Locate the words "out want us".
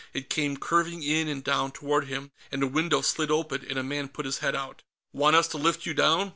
4.55-5.47